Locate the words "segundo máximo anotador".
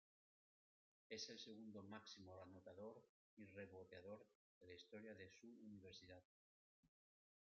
1.37-3.03